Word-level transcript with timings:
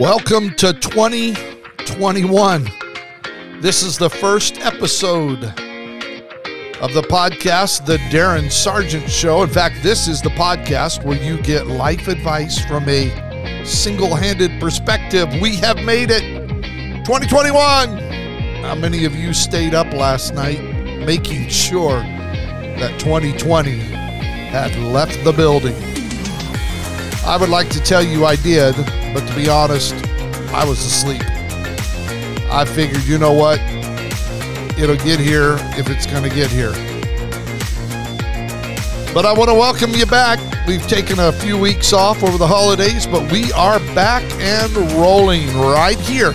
Welcome 0.00 0.50
to 0.56 0.74
2021. 0.74 2.68
This 3.62 3.82
is 3.82 3.96
the 3.96 4.10
first 4.10 4.58
episode 4.58 5.42
of 6.82 6.92
the 6.92 7.00
podcast, 7.08 7.86
The 7.86 7.96
Darin 8.10 8.50
Sargent 8.50 9.08
Show. 9.08 9.42
In 9.42 9.48
fact, 9.48 9.82
this 9.82 10.06
is 10.06 10.20
the 10.20 10.28
podcast 10.28 11.02
where 11.02 11.16
you 11.16 11.40
get 11.40 11.66
life 11.66 12.08
advice 12.08 12.62
from 12.66 12.86
a 12.90 13.64
single 13.64 14.14
handed 14.14 14.60
perspective. 14.60 15.32
We 15.40 15.56
have 15.56 15.82
made 15.82 16.10
it 16.10 16.20
2021. 17.06 17.96
How 18.64 18.74
many 18.74 19.06
of 19.06 19.16
you 19.16 19.32
stayed 19.32 19.72
up 19.74 19.90
last 19.94 20.34
night 20.34 20.62
making 21.06 21.48
sure 21.48 22.00
that 22.00 23.00
2020 23.00 23.78
had 23.78 24.76
left 24.76 25.24
the 25.24 25.32
building? 25.32 25.74
I 27.26 27.36
would 27.36 27.48
like 27.48 27.68
to 27.70 27.80
tell 27.80 28.04
you 28.04 28.24
I 28.24 28.36
did, 28.36 28.76
but 29.12 29.26
to 29.26 29.34
be 29.34 29.48
honest, 29.48 29.94
I 30.54 30.64
was 30.64 30.78
asleep. 30.78 31.22
I 32.52 32.64
figured, 32.64 33.02
you 33.02 33.18
know 33.18 33.32
what? 33.32 33.58
It'll 34.78 34.96
get 34.96 35.18
here 35.18 35.56
if 35.76 35.90
it's 35.90 36.06
going 36.06 36.22
to 36.22 36.28
get 36.28 36.52
here. 36.52 36.70
But 39.12 39.26
I 39.26 39.32
want 39.32 39.50
to 39.50 39.54
welcome 39.54 39.90
you 39.90 40.06
back. 40.06 40.38
We've 40.68 40.86
taken 40.86 41.18
a 41.18 41.32
few 41.32 41.58
weeks 41.58 41.92
off 41.92 42.22
over 42.22 42.38
the 42.38 42.46
holidays, 42.46 43.08
but 43.08 43.28
we 43.32 43.50
are 43.54 43.80
back 43.96 44.22
and 44.34 44.76
rolling 44.92 45.48
right 45.58 45.98
here 45.98 46.32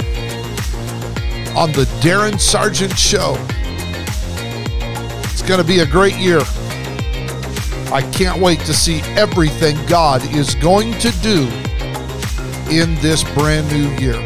on 1.55 1.71
the 1.71 1.89
Darin 2.01 2.37
Sargent 2.37 2.97
Show. 2.99 3.37
It's 5.31 5.41
going 5.41 5.61
to 5.61 5.65
be 5.65 5.79
a 5.79 5.85
great 5.85 6.17
year. 6.17 6.41
I 7.93 8.01
can't 8.13 8.41
wait 8.41 8.59
to 8.61 8.73
see 8.73 9.01
everything 9.17 9.75
God 9.87 10.23
is 10.33 10.55
going 10.55 10.93
to 10.99 11.11
do 11.21 11.43
in 12.69 12.95
this 13.01 13.23
brand 13.33 13.69
new 13.69 13.89
year. 14.01 14.17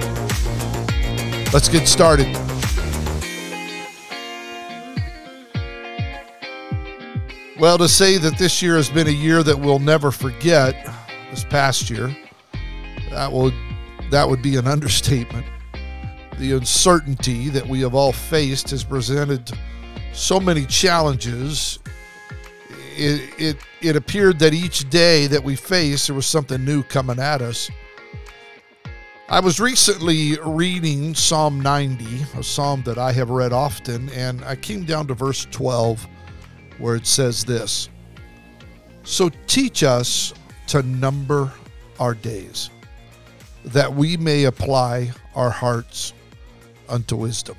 Let's 1.52 1.68
get 1.68 1.88
started. 1.88 2.28
Well, 7.60 7.80
to 7.80 7.90
say 7.90 8.20
that 8.20 8.36
this 8.38 8.62
year 8.62 8.76
has 8.76 8.90
been 8.90 9.08
a 9.08 9.12
year 9.12 9.42
that 9.42 9.58
we'll 9.58 9.80
never 9.80 10.12
forget, 10.12 10.76
this 11.32 11.44
past 11.44 11.90
year, 11.90 12.16
that 13.10 13.32
would 13.32 13.56
that 14.12 14.30
would 14.30 14.44
be 14.44 14.58
an 14.58 14.68
understatement. 14.68 15.48
The 16.38 16.52
uncertainty 16.52 17.50
that 17.50 17.66
we 17.66 17.82
have 17.82 17.96
all 17.96 18.12
faced 18.12 18.70
has 18.70 18.84
presented 18.84 19.52
so 20.14 20.40
many 20.40 20.66
challenges. 20.68 21.80
It, 22.98 23.40
it, 23.40 23.58
it 23.82 23.96
appeared 23.96 24.40
that 24.40 24.54
each 24.54 24.90
day 24.90 25.28
that 25.28 25.44
we 25.44 25.56
faced, 25.56 26.08
there 26.08 26.16
was 26.16 26.26
something 26.26 26.64
new 26.64 26.84
coming 26.84 27.20
at 27.20 27.42
us. 27.42 27.70
I 29.28 29.40
was 29.40 29.60
recently 29.60 30.38
reading 30.46 31.16
Psalm 31.16 31.60
90, 31.60 32.06
a 32.38 32.44
psalm 32.44 32.84
that 32.84 32.98
I 32.98 33.12
have 33.12 33.30
read 33.32 33.54
often, 33.54 34.10
and 34.10 34.44
I 34.46 34.56
came 34.56 34.84
down 34.84 35.08
to 35.08 35.14
verse 35.16 35.46
12 35.50 36.08
where 36.78 36.96
it 36.96 37.08
says 37.08 37.44
this 37.44 37.90
So 39.04 39.30
teach 39.48 39.84
us 39.84 40.34
to 40.68 40.84
number 40.84 41.52
our 42.00 42.14
days, 42.14 42.70
that 43.66 43.94
we 43.94 44.18
may 44.18 44.44
apply 44.44 45.12
our 45.36 45.50
hearts 45.50 46.14
unto 46.88 47.16
wisdom. 47.16 47.58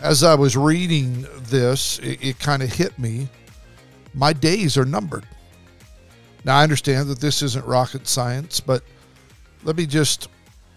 As 0.00 0.22
I 0.22 0.34
was 0.34 0.56
reading 0.56 1.26
this, 1.42 1.98
it, 1.98 2.24
it 2.24 2.38
kind 2.38 2.62
of 2.62 2.72
hit 2.72 2.98
me. 2.98 3.28
My 4.14 4.32
days 4.32 4.76
are 4.76 4.84
numbered. 4.84 5.26
Now, 6.44 6.56
I 6.58 6.62
understand 6.62 7.08
that 7.08 7.20
this 7.20 7.42
isn't 7.42 7.64
rocket 7.66 8.08
science, 8.08 8.60
but 8.60 8.82
let 9.62 9.76
me 9.76 9.86
just 9.86 10.28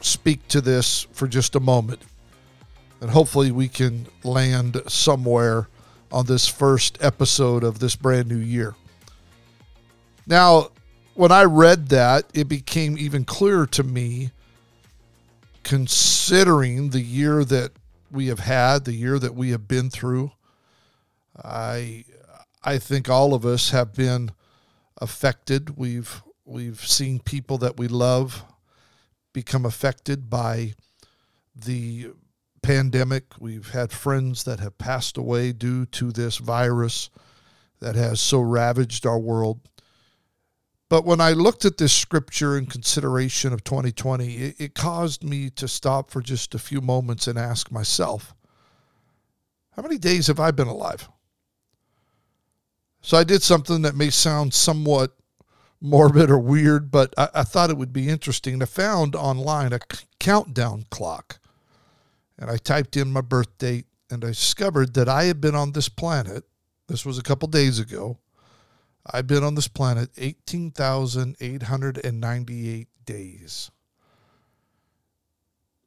speak 0.01 0.45
to 0.49 0.61
this 0.61 1.07
for 1.13 1.27
just 1.27 1.55
a 1.55 1.59
moment. 1.59 2.01
And 3.01 3.09
hopefully, 3.09 3.51
we 3.51 3.67
can 3.67 4.07
land 4.23 4.81
somewhere 4.87 5.67
on 6.11 6.25
this 6.25 6.47
first 6.47 6.97
episode 7.01 7.63
of 7.63 7.79
this 7.79 7.95
brand 7.95 8.27
new 8.27 8.37
year. 8.37 8.75
Now, 10.27 10.69
when 11.15 11.31
I 11.31 11.43
read 11.43 11.89
that, 11.89 12.25
it 12.33 12.47
became 12.47 12.97
even 12.97 13.25
clearer 13.25 13.67
to 13.67 13.83
me, 13.83 14.31
considering 15.63 16.89
the 16.89 17.01
year 17.01 17.43
that 17.45 17.71
we 18.11 18.27
have 18.27 18.39
had, 18.39 18.85
the 18.85 18.93
year 18.93 19.19
that 19.19 19.35
we 19.35 19.49
have 19.49 19.67
been 19.67 19.89
through. 19.89 20.31
I, 21.43 22.05
I 22.63 22.77
think 22.77 23.09
all 23.09 23.33
of 23.33 23.45
us 23.45 23.71
have 23.71 23.93
been 23.93 24.31
affected. 24.97 25.77
We've 25.77 26.23
we've 26.45 26.79
seen 26.85 27.19
people 27.19 27.57
that 27.59 27.77
we 27.77 27.87
love 27.87 28.43
become 29.33 29.65
affected 29.65 30.29
by 30.29 30.73
the 31.55 32.11
pandemic. 32.61 33.33
We've 33.39 33.71
had 33.71 33.91
friends 33.91 34.43
that 34.45 34.59
have 34.59 34.77
passed 34.77 35.17
away 35.17 35.51
due 35.51 35.85
to 35.87 36.11
this 36.11 36.37
virus 36.37 37.09
that 37.79 37.95
has 37.95 38.21
so 38.21 38.39
ravaged 38.39 39.05
our 39.05 39.19
world. 39.19 39.59
But 40.89 41.05
when 41.05 41.19
I 41.19 41.31
looked 41.31 41.65
at 41.65 41.77
this 41.77 41.91
scripture 41.91 42.57
in 42.57 42.67
consideration 42.67 43.51
of 43.51 43.63
2020, 43.63 44.35
it, 44.35 44.55
it, 44.59 44.75
caused 44.75 45.23
me 45.23 45.49
to 45.49 45.67
stop 45.67 46.11
for 46.11 46.21
just 46.21 46.53
a 46.53 46.59
few 46.59 46.81
moments 46.81 47.27
and 47.27 47.37
ask 47.37 47.71
myself, 47.71 48.35
how 49.71 49.81
many 49.81 49.97
days 49.97 50.27
have 50.27 50.39
I 50.39 50.51
been 50.51 50.67
alive? 50.67 51.09
So 53.03 53.17
I 53.17 53.23
did 53.25 53.43
something 53.43 53.81
that 53.81 53.95
may 53.95 54.09
sound 54.09 54.53
somewhat 54.53 55.11
morbid 55.81 56.31
or 56.31 56.39
weird, 56.39 56.89
but 56.89 57.13
I, 57.17 57.27
I 57.35 57.43
thought 57.43 57.69
it 57.69 57.77
would 57.77 57.91
be 57.91 58.07
interesting. 58.07 58.61
I 58.61 58.65
found 58.65 59.13
online 59.13 59.73
a 59.73 59.79
c- 59.91 60.05
countdown 60.19 60.85
clock 60.89 61.41
and 62.39 62.49
I 62.49 62.55
typed 62.55 62.95
in 62.95 63.11
my 63.11 63.19
birth 63.19 63.57
date 63.57 63.87
and 64.09 64.23
I 64.23 64.29
discovered 64.29 64.93
that 64.93 65.09
I 65.09 65.25
had 65.25 65.41
been 65.41 65.53
on 65.53 65.73
this 65.73 65.89
planet. 65.89 66.45
This 66.87 67.05
was 67.05 67.17
a 67.17 67.23
couple 67.23 67.49
days 67.49 67.77
ago. 67.77 68.19
I've 69.05 69.27
been 69.27 69.43
on 69.43 69.55
this 69.55 69.67
planet 69.67 70.09
18,898 70.17 72.87
days. 73.05 73.69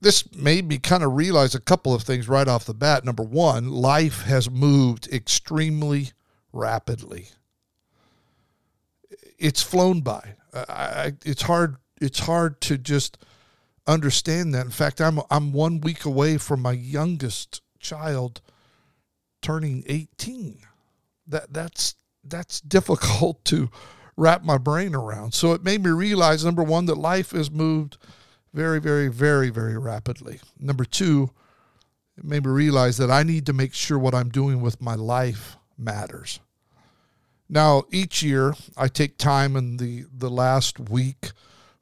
This 0.03 0.31
made 0.35 0.69
me 0.69 0.77
kind 0.77 1.03
of 1.03 1.15
realize 1.15 1.55
a 1.55 1.61
couple 1.61 1.95
of 1.95 2.03
things 2.03 2.29
right 2.29 2.47
off 2.47 2.67
the 2.67 2.75
bat. 2.75 3.07
Number 3.07 3.23
one, 3.23 3.71
life 3.71 4.25
has 4.25 4.51
moved 4.51 5.09
extremely 5.11 6.11
rapidly. 6.57 7.29
It's 9.39 9.63
flown 9.63 10.01
by. 10.01 10.35
I, 10.55 11.13
it's 11.25 11.43
hard. 11.43 11.77
It's 12.01 12.21
hard 12.21 12.61
to 12.63 12.79
just 12.79 13.19
understand 13.87 14.55
that. 14.55 14.65
In 14.65 14.73
fact, 14.73 15.01
I'm 15.01 15.21
I'm 15.31 15.53
one 15.53 15.81
week 15.81 16.05
away 16.05 16.39
from 16.39 16.63
my 16.63 16.73
youngest 16.73 17.63
child 17.79 18.41
turning 19.43 19.85
18. 19.87 20.59
That 21.27 21.53
that's 21.53 21.95
that's 22.25 22.61
difficult 22.61 23.45
to 23.47 23.71
wrap 24.17 24.43
my 24.43 24.59
brain 24.59 24.95
around. 24.95 25.35
So 25.35 25.53
it 25.53 25.63
made 25.63 25.85
me 25.85 25.91
realize 25.91 26.45
number 26.45 26.63
1 26.63 26.87
that 26.87 26.97
life 26.97 27.33
has 27.33 27.51
moved 27.51 27.99
very 28.53 28.81
very 28.81 29.09
very 29.09 29.51
very 29.51 29.77
rapidly. 29.79 30.41
Number 30.59 30.85
2, 30.85 31.31
it 32.17 32.25
made 32.25 32.45
me 32.45 32.51
realize 32.51 32.97
that 32.97 33.11
I 33.11 33.23
need 33.23 33.47
to 33.47 33.53
make 33.53 33.75
sure 33.75 33.99
what 33.99 34.15
I'm 34.15 34.31
doing 34.31 34.61
with 34.61 34.81
my 34.81 34.95
life 34.95 35.57
matters. 35.77 36.41
Now, 37.49 37.85
each 37.93 38.23
year 38.23 38.55
I 38.77 38.89
take 38.89 39.19
time 39.19 39.57
in 39.57 39.77
the 39.77 40.05
the 40.13 40.31
last 40.31 40.79
week 40.81 41.31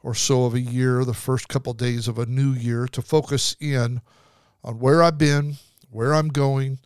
or 0.02 0.14
so 0.14 0.44
of 0.44 0.54
a 0.54 0.60
year, 0.60 1.04
the 1.04 1.14
first 1.14 1.48
couple 1.48 1.72
of 1.72 1.78
days 1.78 2.08
of 2.08 2.18
a 2.18 2.26
new 2.26 2.52
year, 2.52 2.86
to 2.88 3.00
focus 3.00 3.56
in 3.58 4.02
on 4.62 4.78
where 4.78 5.02
I've 5.02 5.16
been, 5.16 5.56
where 5.90 6.14
I'm 6.14 6.28
going. 6.28 6.78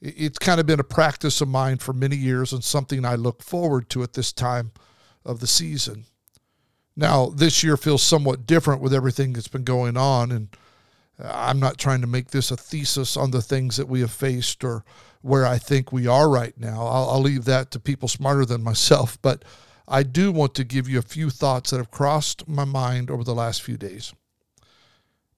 It's 0.00 0.38
kind 0.38 0.60
of 0.60 0.66
been 0.66 0.78
a 0.78 0.84
practice 0.84 1.40
of 1.40 1.48
mine 1.48 1.78
for 1.78 1.92
many 1.92 2.14
years 2.14 2.52
and 2.52 2.62
something 2.62 3.04
I 3.04 3.16
look 3.16 3.42
forward 3.42 3.88
to 3.90 4.02
at 4.04 4.12
this 4.12 4.32
time 4.32 4.70
of 5.24 5.40
the 5.40 5.46
season. 5.46 6.04
Now, 6.96 7.26
this 7.26 7.64
year 7.64 7.76
feels 7.76 8.02
somewhat 8.02 8.46
different 8.46 8.82
with 8.82 8.94
everything 8.94 9.32
that's 9.32 9.48
been 9.48 9.64
going 9.64 9.96
on, 9.96 10.30
and 10.30 10.48
uh, 11.20 11.30
I'm 11.34 11.58
not 11.58 11.78
trying 11.78 12.02
to 12.02 12.06
make 12.06 12.28
this 12.30 12.50
a 12.50 12.56
thesis 12.56 13.16
on 13.16 13.32
the 13.32 13.42
things 13.42 13.76
that 13.76 13.88
we 13.88 14.00
have 14.00 14.12
faced 14.12 14.62
or 14.62 14.84
where 15.24 15.46
I 15.46 15.56
think 15.56 15.90
we 15.90 16.06
are 16.06 16.28
right 16.28 16.52
now. 16.58 16.86
I'll, 16.86 17.08
I'll 17.12 17.20
leave 17.20 17.46
that 17.46 17.70
to 17.70 17.80
people 17.80 18.08
smarter 18.08 18.44
than 18.44 18.62
myself, 18.62 19.16
but 19.22 19.42
I 19.88 20.02
do 20.02 20.30
want 20.30 20.54
to 20.56 20.64
give 20.64 20.86
you 20.86 20.98
a 20.98 21.02
few 21.02 21.30
thoughts 21.30 21.70
that 21.70 21.78
have 21.78 21.90
crossed 21.90 22.46
my 22.46 22.66
mind 22.66 23.10
over 23.10 23.24
the 23.24 23.34
last 23.34 23.62
few 23.62 23.78
days. 23.78 24.12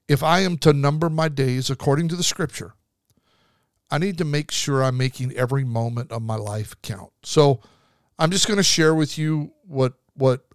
If 0.09 0.21
I 0.23 0.41
am 0.41 0.57
to 0.57 0.73
number 0.73 1.09
my 1.09 1.29
days 1.29 1.69
according 1.69 2.09
to 2.09 2.17
the 2.17 2.23
scripture, 2.23 2.73
I 3.89 3.97
need 3.97 4.17
to 4.17 4.25
make 4.25 4.51
sure 4.51 4.83
I'm 4.83 4.97
making 4.97 5.31
every 5.37 5.63
moment 5.63 6.11
of 6.11 6.21
my 6.21 6.35
life 6.35 6.75
count. 6.81 7.13
So 7.23 7.61
I'm 8.19 8.31
just 8.31 8.45
going 8.45 8.57
to 8.57 8.63
share 8.63 8.93
with 8.93 9.17
you 9.17 9.53
what 9.65 9.93
what 10.15 10.45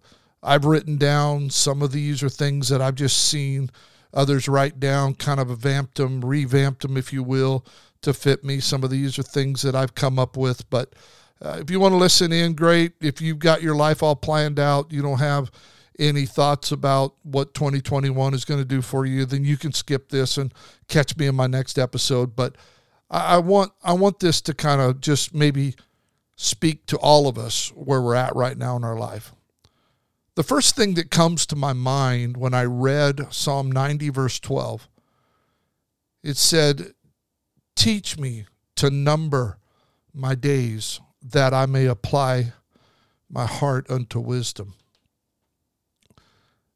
I've 0.43 0.65
written 0.65 0.97
down. 0.97 1.49
Some 1.49 1.81
of 1.81 1.91
these 1.91 2.21
are 2.21 2.29
things 2.29 2.69
that 2.69 2.83
I've 2.83 2.95
just 2.95 3.17
seen 3.17 3.71
others 4.13 4.47
write 4.47 4.79
down, 4.79 5.15
kind 5.15 5.39
of 5.39 5.47
vamped 5.57 5.97
them, 5.97 6.21
revamped 6.21 6.83
them, 6.83 6.97
if 6.97 7.11
you 7.11 7.23
will, 7.23 7.65
to 8.03 8.13
fit 8.13 8.43
me. 8.43 8.59
Some 8.59 8.83
of 8.83 8.89
these 8.89 9.17
are 9.19 9.23
things 9.23 9.61
that 9.63 9.75
I've 9.75 9.95
come 9.95 10.19
up 10.19 10.37
with, 10.37 10.69
but 10.69 10.93
uh, 11.41 11.57
if 11.59 11.69
you 11.69 11.79
want 11.79 11.93
to 11.93 11.97
listen 11.97 12.31
in, 12.31 12.53
great. 12.53 12.93
If 13.01 13.21
you've 13.21 13.39
got 13.39 13.61
your 13.61 13.75
life 13.75 14.01
all 14.01 14.15
planned 14.15 14.59
out, 14.59 14.91
you 14.91 15.01
don't 15.01 15.19
have 15.19 15.51
any 15.99 16.25
thoughts 16.25 16.71
about 16.71 17.15
what 17.23 17.53
2021 17.53 18.33
is 18.33 18.45
going 18.45 18.59
to 18.59 18.65
do 18.65 18.81
for 18.81 19.05
you, 19.05 19.25
then 19.25 19.43
you 19.43 19.57
can 19.57 19.71
skip 19.71 20.09
this 20.09 20.37
and 20.37 20.53
catch 20.87 21.15
me 21.17 21.27
in 21.27 21.35
my 21.35 21.47
next 21.47 21.77
episode. 21.77 22.35
But 22.35 22.55
I, 23.09 23.35
I 23.35 23.37
want 23.37 23.73
I 23.83 23.93
want 23.93 24.19
this 24.19 24.41
to 24.41 24.53
kind 24.53 24.81
of 24.81 25.01
just 25.01 25.33
maybe 25.33 25.75
speak 26.35 26.85
to 26.87 26.97
all 26.97 27.27
of 27.27 27.37
us 27.37 27.69
where 27.75 28.01
we're 28.01 28.15
at 28.15 28.35
right 28.35 28.57
now 28.57 28.75
in 28.75 28.83
our 28.83 28.97
life. 28.97 29.33
The 30.35 30.43
first 30.43 30.75
thing 30.75 30.95
that 30.95 31.11
comes 31.11 31.45
to 31.47 31.55
my 31.55 31.73
mind 31.73 32.37
when 32.37 32.55
I 32.55 32.63
read 32.63 33.31
Psalm 33.31 33.71
90, 33.71 34.09
verse 34.09 34.39
12, 34.39 34.89
it 36.23 36.37
said, 36.37 36.93
Teach 37.83 38.17
me 38.17 38.45
to 38.77 38.89
number 38.89 39.57
my 40.13 40.35
days 40.35 41.01
that 41.21 41.53
I 41.53 41.65
may 41.65 41.85
apply 41.85 42.53
my 43.29 43.45
heart 43.45 43.91
unto 43.91 44.21
wisdom. 44.21 44.75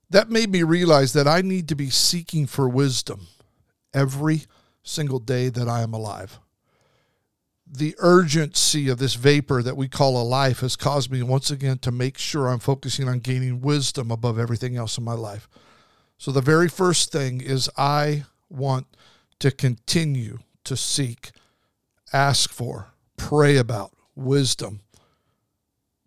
That 0.09 0.29
made 0.29 0.49
me 0.49 0.63
realize 0.63 1.13
that 1.13 1.25
I 1.25 1.39
need 1.39 1.69
to 1.69 1.75
be 1.75 1.89
seeking 1.89 2.45
for 2.45 2.67
wisdom 2.67 3.27
every 3.93 4.47
single 4.83 5.19
day 5.19 5.47
that 5.47 5.69
I 5.69 5.81
am 5.81 5.93
alive. 5.93 6.41
The 7.65 7.95
urgency 7.99 8.89
of 8.89 8.97
this 8.97 9.15
vapor 9.15 9.63
that 9.63 9.77
we 9.77 9.87
call 9.87 10.21
a 10.21 10.27
life 10.27 10.59
has 10.59 10.75
caused 10.75 11.09
me 11.09 11.23
once 11.23 11.49
again 11.49 11.77
to 11.77 11.91
make 11.91 12.17
sure 12.17 12.49
I'm 12.49 12.59
focusing 12.59 13.07
on 13.07 13.19
gaining 13.19 13.61
wisdom 13.61 14.11
above 14.11 14.37
everything 14.37 14.75
else 14.75 14.97
in 14.97 15.05
my 15.05 15.13
life. 15.13 15.47
So, 16.17 16.33
the 16.33 16.41
very 16.41 16.67
first 16.67 17.13
thing 17.13 17.39
is 17.39 17.69
I 17.77 18.25
want 18.49 18.87
to 19.39 19.51
continue 19.51 20.39
to 20.67 20.77
seek, 20.77 21.31
ask 22.13 22.51
for, 22.51 22.93
pray 23.17 23.57
about 23.57 23.91
wisdom 24.15 24.81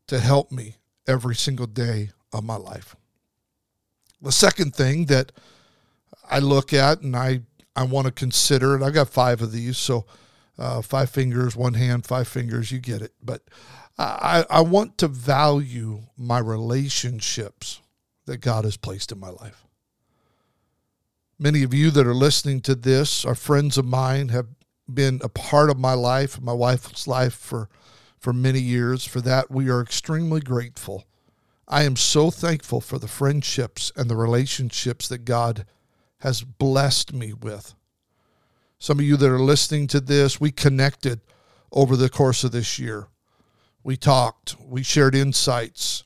to 0.06 0.18
help 0.18 0.50
me 0.50 0.76
every 1.06 1.34
single 1.34 1.66
day 1.66 2.10
of 2.32 2.44
my 2.44 2.56
life. 2.56 2.96
The 4.20 4.32
second 4.32 4.74
thing 4.74 5.06
that 5.06 5.32
I 6.28 6.38
look 6.38 6.72
at 6.72 7.00
and 7.00 7.16
I, 7.16 7.40
I 7.74 7.84
want 7.84 8.06
to 8.06 8.12
consider, 8.12 8.74
and 8.74 8.84
I 8.84 8.90
got 8.90 9.08
five 9.08 9.40
of 9.40 9.52
these, 9.52 9.78
so 9.78 10.06
uh, 10.58 10.82
five 10.82 11.10
fingers, 11.10 11.56
one 11.56 11.74
hand, 11.74 12.04
five 12.04 12.28
fingers, 12.28 12.70
you 12.70 12.78
get 12.78 13.02
it. 13.02 13.12
But 13.22 13.42
I, 13.98 14.44
I 14.48 14.60
want 14.60 14.98
to 14.98 15.08
value 15.08 16.02
my 16.16 16.38
relationships 16.38 17.80
that 18.26 18.38
God 18.38 18.64
has 18.64 18.76
placed 18.76 19.12
in 19.12 19.18
my 19.18 19.30
life. 19.30 19.66
Many 21.42 21.62
of 21.62 21.72
you 21.72 21.90
that 21.92 22.06
are 22.06 22.14
listening 22.14 22.60
to 22.62 22.74
this 22.74 23.24
are 23.24 23.34
friends 23.34 23.78
of 23.78 23.86
mine, 23.86 24.28
have 24.28 24.48
been 24.92 25.22
a 25.24 25.30
part 25.30 25.70
of 25.70 25.78
my 25.78 25.94
life, 25.94 26.38
my 26.38 26.52
wife's 26.52 27.06
life 27.06 27.32
for, 27.32 27.70
for 28.18 28.34
many 28.34 28.60
years. 28.60 29.06
For 29.06 29.22
that, 29.22 29.50
we 29.50 29.70
are 29.70 29.80
extremely 29.80 30.42
grateful. 30.42 31.06
I 31.66 31.84
am 31.84 31.96
so 31.96 32.30
thankful 32.30 32.82
for 32.82 32.98
the 32.98 33.08
friendships 33.08 33.90
and 33.96 34.10
the 34.10 34.16
relationships 34.16 35.08
that 35.08 35.24
God 35.24 35.64
has 36.18 36.42
blessed 36.42 37.14
me 37.14 37.32
with. 37.32 37.72
Some 38.78 38.98
of 38.98 39.06
you 39.06 39.16
that 39.16 39.30
are 39.30 39.38
listening 39.38 39.86
to 39.86 40.00
this, 40.00 40.42
we 40.42 40.50
connected 40.50 41.22
over 41.72 41.96
the 41.96 42.10
course 42.10 42.44
of 42.44 42.52
this 42.52 42.78
year. 42.78 43.08
We 43.82 43.96
talked, 43.96 44.56
we 44.60 44.82
shared 44.82 45.14
insights, 45.14 46.04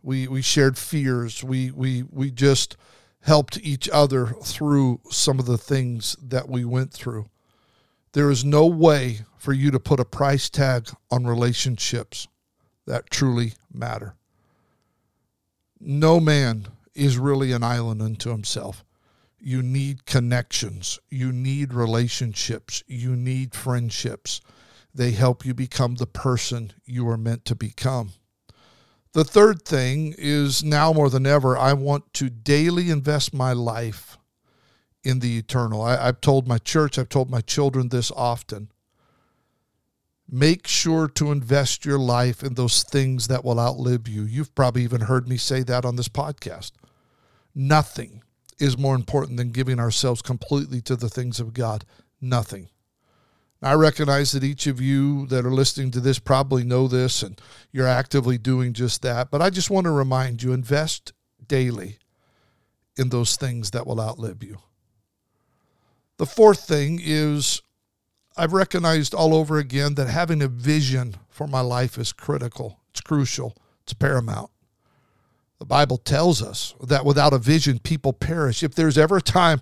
we, 0.00 0.28
we 0.28 0.42
shared 0.42 0.78
fears, 0.78 1.42
we, 1.42 1.72
we, 1.72 2.04
we 2.04 2.30
just 2.30 2.76
helped 3.22 3.58
each 3.58 3.88
other 3.90 4.26
through 4.42 5.00
some 5.10 5.38
of 5.38 5.46
the 5.46 5.58
things 5.58 6.16
that 6.22 6.48
we 6.48 6.64
went 6.64 6.92
through. 6.92 7.26
There 8.12 8.30
is 8.30 8.44
no 8.44 8.66
way 8.66 9.20
for 9.36 9.52
you 9.52 9.70
to 9.70 9.80
put 9.80 10.00
a 10.00 10.04
price 10.04 10.48
tag 10.48 10.88
on 11.10 11.26
relationships 11.26 12.28
that 12.86 13.10
truly 13.10 13.54
matter 13.72 14.14
no 15.80 16.18
man 16.18 16.66
is 16.94 17.18
really 17.18 17.52
an 17.52 17.62
island 17.62 18.00
unto 18.00 18.30
himself. 18.30 18.84
You 19.38 19.62
need 19.62 20.06
connections, 20.06 20.98
you 21.10 21.30
need 21.30 21.72
relationships, 21.72 22.82
you 22.86 23.14
need 23.14 23.54
friendships. 23.54 24.40
They 24.94 25.10
help 25.10 25.44
you 25.44 25.52
become 25.52 25.96
the 25.96 26.06
person 26.06 26.72
you 26.84 27.08
are 27.08 27.18
meant 27.18 27.44
to 27.46 27.54
become. 27.54 28.12
The 29.16 29.24
third 29.24 29.62
thing 29.62 30.14
is 30.18 30.62
now 30.62 30.92
more 30.92 31.08
than 31.08 31.24
ever, 31.24 31.56
I 31.56 31.72
want 31.72 32.12
to 32.12 32.28
daily 32.28 32.90
invest 32.90 33.32
my 33.32 33.54
life 33.54 34.18
in 35.04 35.20
the 35.20 35.38
eternal. 35.38 35.80
I, 35.80 36.04
have 36.04 36.20
told 36.20 36.46
my 36.46 36.58
church, 36.58 36.98
I've 36.98 37.08
told 37.08 37.30
my 37.30 37.40
children 37.40 37.88
this 37.88 38.10
often. 38.10 38.70
Make 40.30 40.66
sure 40.66 41.08
to 41.08 41.32
invest 41.32 41.86
your 41.86 41.98
life 41.98 42.42
in 42.42 42.56
those 42.56 42.82
things 42.82 43.28
that 43.28 43.42
will 43.42 43.58
outlive 43.58 44.06
you. 44.06 44.24
You've 44.24 44.54
probably 44.54 44.82
even 44.82 45.00
heard 45.00 45.26
me 45.26 45.38
say 45.38 45.62
that 45.62 45.86
on 45.86 45.96
this 45.96 46.08
podcast. 46.08 46.72
Nothing 47.54 48.22
is 48.58 48.76
more 48.76 48.94
important 48.94 49.38
than 49.38 49.50
giving 49.50 49.80
ourselves 49.80 50.20
completely 50.20 50.82
to 50.82 50.94
the 50.94 51.08
things 51.08 51.40
of 51.40 51.54
God. 51.54 51.86
Nothing. 52.20 52.68
I 53.66 53.74
recognize 53.74 54.30
that 54.30 54.44
each 54.44 54.68
of 54.68 54.80
you 54.80 55.26
that 55.26 55.44
are 55.44 55.50
listening 55.50 55.90
to 55.90 56.00
this 56.00 56.20
probably 56.20 56.62
know 56.62 56.86
this 56.86 57.24
and 57.24 57.40
you're 57.72 57.88
actively 57.88 58.38
doing 58.38 58.72
just 58.72 59.02
that. 59.02 59.28
But 59.28 59.42
I 59.42 59.50
just 59.50 59.70
want 59.70 59.86
to 59.86 59.90
remind 59.90 60.40
you 60.40 60.52
invest 60.52 61.12
daily 61.48 61.98
in 62.96 63.08
those 63.08 63.34
things 63.34 63.72
that 63.72 63.84
will 63.84 64.00
outlive 64.00 64.44
you. 64.44 64.58
The 66.18 66.26
fourth 66.26 66.60
thing 66.60 67.00
is 67.02 67.60
I've 68.36 68.52
recognized 68.52 69.14
all 69.14 69.34
over 69.34 69.58
again 69.58 69.96
that 69.96 70.06
having 70.06 70.42
a 70.42 70.48
vision 70.48 71.16
for 71.28 71.48
my 71.48 71.60
life 71.60 71.98
is 71.98 72.12
critical. 72.12 72.78
It's 72.90 73.00
crucial. 73.00 73.56
It's 73.82 73.94
paramount. 73.94 74.50
The 75.58 75.64
Bible 75.64 75.96
tells 75.96 76.42
us 76.42 76.74
that 76.82 77.04
without 77.04 77.32
a 77.32 77.38
vision, 77.38 77.78
people 77.78 78.12
perish. 78.12 78.62
If 78.62 78.74
there's 78.74 78.98
ever 78.98 79.16
a 79.16 79.22
time 79.22 79.60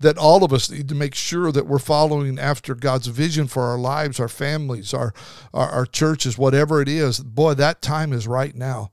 that 0.00 0.16
all 0.16 0.42
of 0.42 0.52
us 0.52 0.70
need 0.70 0.88
to 0.88 0.94
make 0.94 1.14
sure 1.14 1.52
that 1.52 1.66
we're 1.66 1.78
following 1.78 2.38
after 2.38 2.74
God's 2.74 3.06
vision 3.08 3.46
for 3.46 3.64
our 3.64 3.78
lives, 3.78 4.18
our 4.18 4.28
families, 4.28 4.94
our, 4.94 5.12
our, 5.52 5.68
our 5.68 5.86
churches, 5.86 6.38
whatever 6.38 6.80
it 6.80 6.88
is, 6.88 7.20
boy, 7.20 7.54
that 7.54 7.82
time 7.82 8.12
is 8.12 8.26
right 8.26 8.54
now. 8.54 8.90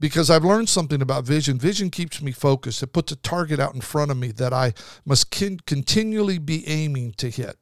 Because 0.00 0.30
I've 0.30 0.44
learned 0.44 0.68
something 0.68 1.02
about 1.02 1.24
vision. 1.24 1.58
Vision 1.58 1.90
keeps 1.90 2.22
me 2.22 2.32
focused. 2.32 2.82
It 2.82 2.88
puts 2.88 3.12
a 3.12 3.16
target 3.16 3.60
out 3.60 3.74
in 3.74 3.82
front 3.82 4.10
of 4.10 4.16
me 4.16 4.32
that 4.32 4.52
I 4.52 4.72
must 5.04 5.30
continually 5.30 6.38
be 6.38 6.66
aiming 6.66 7.12
to 7.18 7.30
hit. 7.30 7.59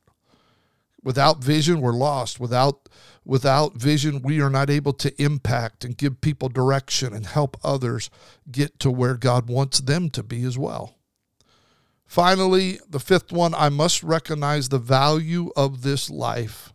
Without 1.02 1.42
vision, 1.42 1.80
we're 1.80 1.92
lost. 1.92 2.40
Without 2.40 2.88
without 3.24 3.74
vision, 3.74 4.22
we 4.22 4.40
are 4.40 4.50
not 4.50 4.70
able 4.70 4.92
to 4.94 5.22
impact 5.22 5.84
and 5.84 5.96
give 5.96 6.20
people 6.20 6.48
direction 6.48 7.12
and 7.12 7.26
help 7.26 7.56
others 7.62 8.10
get 8.50 8.78
to 8.80 8.90
where 8.90 9.14
God 9.14 9.48
wants 9.48 9.80
them 9.80 10.10
to 10.10 10.22
be 10.22 10.42
as 10.44 10.58
well. 10.58 10.96
Finally, 12.06 12.80
the 12.88 12.98
fifth 12.98 13.30
one, 13.30 13.54
I 13.54 13.68
must 13.68 14.02
recognize 14.02 14.68
the 14.68 14.78
value 14.78 15.50
of 15.54 15.82
this 15.82 16.08
life, 16.08 16.72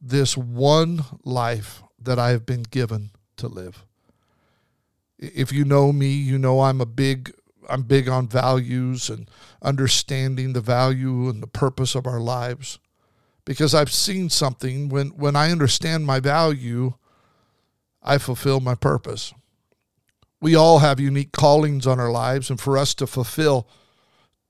this 0.00 0.36
one 0.36 1.04
life 1.22 1.82
that 1.98 2.18
I 2.18 2.30
have 2.30 2.46
been 2.46 2.62
given 2.62 3.10
to 3.36 3.46
live. 3.46 3.84
If 5.18 5.52
you 5.52 5.64
know 5.64 5.92
me, 5.92 6.08
you 6.12 6.38
know 6.38 6.62
I'm 6.62 6.80
a 6.80 6.86
big 6.86 7.32
I'm 7.68 7.82
big 7.82 8.08
on 8.08 8.28
values 8.28 9.08
and 9.08 9.30
understanding 9.62 10.52
the 10.52 10.60
value 10.60 11.28
and 11.30 11.42
the 11.42 11.46
purpose 11.46 11.94
of 11.94 12.06
our 12.06 12.20
lives 12.20 12.78
because 13.44 13.74
I've 13.74 13.92
seen 13.92 14.30
something 14.30 14.88
when 14.88 15.08
when 15.08 15.36
I 15.36 15.50
understand 15.50 16.06
my 16.06 16.20
value, 16.20 16.94
I 18.02 18.18
fulfill 18.18 18.60
my 18.60 18.74
purpose. 18.74 19.32
We 20.40 20.54
all 20.54 20.80
have 20.80 21.00
unique 21.00 21.32
callings 21.32 21.86
on 21.86 21.98
our 21.98 22.10
lives 22.10 22.50
and 22.50 22.60
for 22.60 22.76
us 22.76 22.94
to 22.94 23.06
fulfill 23.06 23.68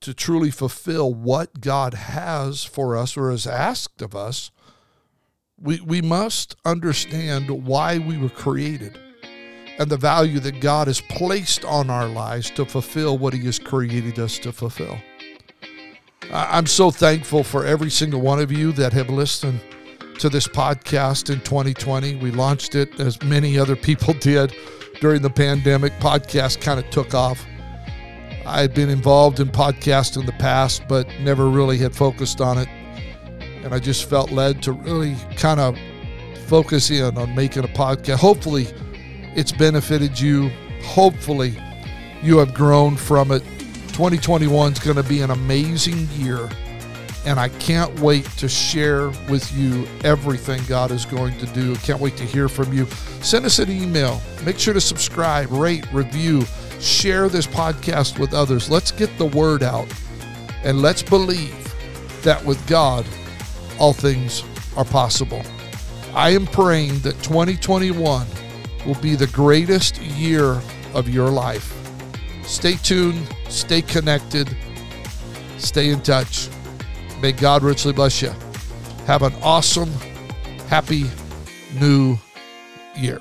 to 0.01 0.13
truly 0.13 0.51
fulfill 0.51 1.13
what 1.13 1.61
God 1.61 1.93
has 1.93 2.63
for 2.63 2.95
us 2.95 3.17
or 3.17 3.31
has 3.31 3.47
asked 3.47 4.01
of 4.01 4.15
us, 4.15 4.51
we, 5.59 5.79
we 5.81 6.01
must 6.01 6.55
understand 6.65 7.49
why 7.65 7.97
we 7.97 8.17
were 8.17 8.29
created 8.29 8.99
and 9.79 9.89
the 9.89 9.97
value 9.97 10.39
that 10.39 10.61
God 10.61 10.87
has 10.87 11.01
placed 11.01 11.65
on 11.65 11.89
our 11.89 12.07
lives 12.07 12.49
to 12.51 12.65
fulfill 12.65 13.17
what 13.17 13.33
He 13.33 13.45
has 13.45 13.57
created 13.59 14.19
us 14.19 14.37
to 14.39 14.51
fulfill. 14.51 14.97
I'm 16.35 16.65
so 16.65 16.91
thankful 16.91 17.43
for 17.43 17.65
every 17.65 17.89
single 17.89 18.19
one 18.19 18.41
of 18.41 18.51
you 18.51 18.73
that 18.73 18.91
have 18.91 19.09
listened 19.09 19.61
to 20.19 20.27
this 20.27 20.49
podcast 20.49 21.29
in 21.29 21.39
2020. 21.39 22.17
We 22.17 22.31
launched 22.31 22.75
it 22.75 22.99
as 22.99 23.21
many 23.23 23.57
other 23.57 23.77
people 23.77 24.13
did 24.19 24.53
during 24.99 25.21
the 25.21 25.29
pandemic. 25.29 25.93
Podcast 25.93 26.59
kind 26.59 26.77
of 26.77 26.89
took 26.89 27.13
off. 27.13 27.45
I 28.45 28.59
had 28.59 28.73
been 28.73 28.89
involved 28.89 29.39
in 29.39 29.47
podcast 29.47 30.19
in 30.19 30.25
the 30.25 30.33
past, 30.33 30.83
but 30.89 31.07
never 31.21 31.47
really 31.47 31.77
had 31.77 31.95
focused 31.95 32.41
on 32.41 32.57
it. 32.57 32.67
And 33.63 33.73
I 33.73 33.79
just 33.79 34.09
felt 34.09 34.29
led 34.29 34.61
to 34.63 34.73
really 34.73 35.15
kind 35.37 35.61
of 35.61 35.77
focus 36.47 36.91
in 36.91 37.17
on 37.17 37.33
making 37.33 37.63
a 37.63 37.69
podcast. 37.69 38.17
Hopefully, 38.17 38.67
it's 39.35 39.53
benefited 39.53 40.19
you. 40.19 40.49
Hopefully, 40.83 41.57
you 42.21 42.39
have 42.39 42.53
grown 42.53 42.97
from 42.97 43.31
it 43.31 43.41
2021 43.95 44.73
is 44.73 44.79
going 44.79 44.97
to 44.97 45.03
be 45.03 45.21
an 45.21 45.31
amazing 45.31 46.05
year. 46.15 46.49
And 47.25 47.39
I 47.39 47.47
can't 47.47 47.97
wait 48.01 48.25
to 48.31 48.49
share 48.49 49.07
with 49.29 49.49
you 49.53 49.87
everything 50.03 50.61
God 50.67 50.91
is 50.91 51.05
going 51.05 51.37
to 51.37 51.45
do. 51.53 51.77
Can't 51.77 52.01
wait 52.01 52.17
to 52.17 52.25
hear 52.25 52.49
from 52.49 52.73
you. 52.73 52.87
Send 53.21 53.45
us 53.45 53.57
an 53.59 53.71
email. 53.71 54.21
Make 54.43 54.59
sure 54.59 54.73
to 54.73 54.81
subscribe, 54.81 55.49
rate, 55.49 55.89
review, 55.93 56.43
share 56.81 57.29
this 57.29 57.47
podcast 57.47 58.19
with 58.19 58.33
others. 58.33 58.69
Let's 58.69 58.91
get 58.91 59.17
the 59.17 59.27
word 59.27 59.63
out 59.63 59.87
and 60.65 60.81
let's 60.81 61.01
believe 61.01 61.55
that 62.23 62.43
with 62.43 62.67
God, 62.67 63.05
all 63.79 63.93
things 63.93 64.43
are 64.75 64.83
possible. 64.83 65.41
I 66.13 66.31
am 66.31 66.47
praying 66.47 66.99
that 66.99 67.13
2021 67.23 68.27
will 68.85 68.95
be 68.95 69.15
the 69.15 69.27
greatest 69.27 70.01
year 70.01 70.61
of 70.93 71.07
your 71.07 71.29
life. 71.29 71.84
Stay 72.45 72.75
tuned, 72.75 73.27
stay 73.49 73.81
connected, 73.81 74.55
stay 75.57 75.89
in 75.89 76.01
touch. 76.01 76.47
May 77.21 77.31
God 77.31 77.63
richly 77.63 77.93
bless 77.93 78.21
you. 78.21 78.31
Have 79.07 79.23
an 79.23 79.33
awesome, 79.41 79.91
happy 80.67 81.05
new 81.79 82.17
year. 82.95 83.19